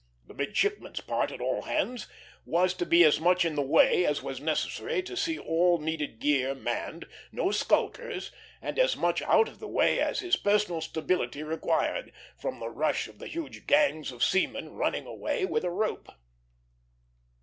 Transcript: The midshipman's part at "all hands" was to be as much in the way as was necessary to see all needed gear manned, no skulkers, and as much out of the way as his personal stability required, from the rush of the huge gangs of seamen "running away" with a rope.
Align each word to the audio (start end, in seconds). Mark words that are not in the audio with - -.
The 0.25 0.33
midshipman's 0.33 0.99
part 0.99 1.31
at 1.31 1.41
"all 1.41 1.61
hands" 1.61 2.07
was 2.43 2.73
to 2.73 2.87
be 2.87 3.03
as 3.03 3.19
much 3.19 3.45
in 3.45 3.53
the 3.53 3.61
way 3.61 4.03
as 4.03 4.23
was 4.23 4.41
necessary 4.41 5.03
to 5.03 5.15
see 5.15 5.37
all 5.37 5.77
needed 5.77 6.17
gear 6.17 6.55
manned, 6.55 7.05
no 7.31 7.51
skulkers, 7.51 8.31
and 8.63 8.79
as 8.79 8.97
much 8.97 9.21
out 9.21 9.47
of 9.47 9.59
the 9.59 9.67
way 9.67 9.99
as 9.99 10.21
his 10.21 10.37
personal 10.37 10.81
stability 10.81 11.43
required, 11.43 12.11
from 12.35 12.59
the 12.59 12.69
rush 12.69 13.07
of 13.07 13.19
the 13.19 13.27
huge 13.27 13.67
gangs 13.67 14.11
of 14.11 14.23
seamen 14.23 14.71
"running 14.73 15.05
away" 15.05 15.45
with 15.45 15.63
a 15.63 15.69
rope. 15.69 16.07